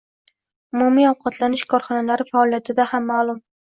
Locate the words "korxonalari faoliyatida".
1.77-2.91